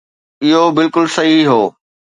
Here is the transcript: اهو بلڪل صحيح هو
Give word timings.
اهو 0.43 0.63
بلڪل 0.75 1.05
صحيح 1.17 1.43
هو 1.53 1.63